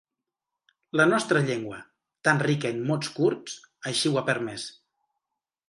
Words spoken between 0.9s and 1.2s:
La